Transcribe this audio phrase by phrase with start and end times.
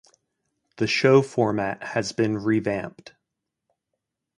[0.77, 3.13] The show format has been revamped.